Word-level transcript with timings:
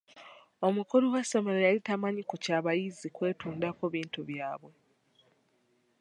Omukulu 0.67 1.05
w'essomero 1.13 1.59
yali 1.65 1.79
tamanyi 1.87 2.21
ku 2.29 2.35
kya 2.43 2.57
bayizi 2.65 3.07
kwetundako 3.15 3.83
bintu 3.95 4.19
byabwe. 4.29 4.73